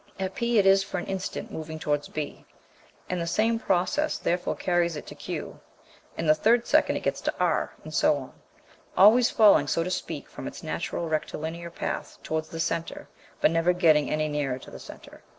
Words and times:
At 0.19 0.33
P 0.33 0.57
it 0.57 0.65
is 0.65 0.81
for 0.81 0.97
an 0.97 1.05
instant 1.05 1.51
moving 1.51 1.77
towards 1.77 2.07
B, 2.07 2.43
and 3.07 3.21
the 3.21 3.27
same 3.27 3.59
process 3.59 4.17
therefore 4.17 4.55
carries 4.55 4.95
it 4.95 5.05
to 5.05 5.13
Q; 5.13 5.59
in 6.17 6.25
the 6.25 6.33
third 6.33 6.65
second 6.65 6.95
it 6.97 7.03
gets 7.03 7.21
to 7.21 7.33
R; 7.39 7.75
and 7.83 7.93
so 7.93 8.17
on: 8.17 8.33
always 8.97 9.29
falling, 9.29 9.67
so 9.67 9.83
to 9.83 9.91
speak, 9.91 10.27
from 10.27 10.47
its 10.47 10.63
natural 10.63 11.07
rectilinear 11.07 11.69
path, 11.69 12.17
towards 12.23 12.49
the 12.49 12.59
centre, 12.59 13.09
but 13.41 13.51
never 13.51 13.73
getting 13.73 14.09
any 14.09 14.27
nearer 14.27 14.57
to 14.57 14.71
the 14.71 14.79
centre. 14.79 15.21